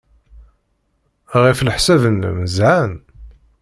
[1.43, 2.91] Ɣef leḥsab-nnem, zhan?